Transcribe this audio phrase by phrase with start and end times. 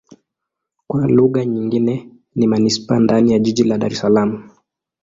[0.87, 4.49] Kwa lugha nyingine ni manisipaa ndani ya jiji la Dar Es Salaam.